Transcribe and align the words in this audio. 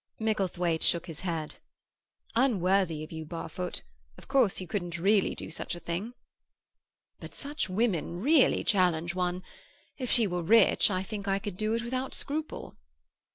Micklethwaite 0.19 0.81
shook 0.81 1.05
his 1.05 1.19
head. 1.19 1.57
"Unworthy 2.35 3.03
of 3.03 3.11
you, 3.11 3.23
Barfoot. 3.23 3.83
Of 4.17 4.27
course 4.27 4.59
you 4.59 4.65
couldn't 4.67 4.97
really 4.97 5.35
do 5.35 5.51
such 5.51 5.75
a 5.75 5.79
thing." 5.79 6.15
"But 7.19 7.35
such 7.35 7.69
women 7.69 8.19
really 8.19 8.63
challenge 8.63 9.13
one. 9.13 9.43
If 9.99 10.09
she 10.09 10.25
were 10.25 10.41
rich, 10.41 10.89
I 10.89 11.03
think 11.03 11.27
I 11.27 11.37
could 11.37 11.55
do 11.55 11.75
it 11.75 11.83
without 11.83 12.15
scruple." 12.15 12.77